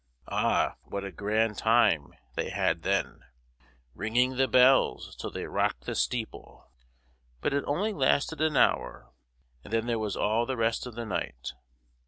[0.31, 0.77] Ah!
[0.81, 3.19] what a grand time they had then,
[3.93, 6.71] "ringing the bells till they rocked the steeple;"
[7.39, 9.11] but it only lasted an hour,
[9.63, 11.53] and then there was all the rest of the night.